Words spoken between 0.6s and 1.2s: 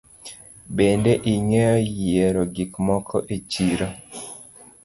Bende